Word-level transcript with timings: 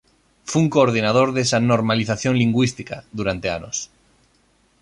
fun 0.51 0.65
coordinador 0.75 1.29
desa 1.37 1.59
"normalización 1.71 2.33
lingüística", 2.41 2.97
durante 3.19 3.47
anos. 3.57 3.77